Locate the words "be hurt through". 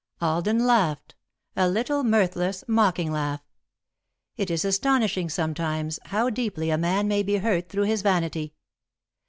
7.21-7.83